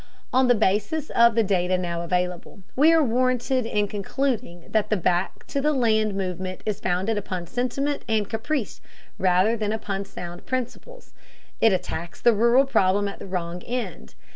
On 0.33 0.47
the 0.47 0.55
basis 0.55 1.11
of 1.11 1.35
the 1.35 1.43
data 1.43 1.77
now 1.77 2.01
available, 2.01 2.63
we 2.75 2.91
are 2.91 3.03
warranted 3.03 3.67
in 3.67 3.87
concluding 3.87 4.65
that 4.71 4.89
the 4.89 4.97
"back 4.97 5.45
to 5.45 5.61
the 5.61 5.73
land" 5.73 6.15
movement 6.15 6.61
is 6.65 6.79
founded 6.79 7.19
upon 7.19 7.45
sentiment 7.45 8.01
and 8.09 8.27
caprice 8.27 8.81
rather 9.19 9.55
than 9.55 9.71
upon 9.71 10.05
sound 10.05 10.47
principles. 10.47 11.13
It 11.59 11.71
attacks 11.71 12.19
the 12.19 12.33
rural 12.33 12.65
problem 12.65 13.07
at 13.07 13.19
the 13.19 13.27
wrong 13.27 13.61
end. 13.61 14.15